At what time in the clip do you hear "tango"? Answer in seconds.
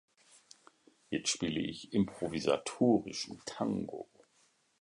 3.45-4.09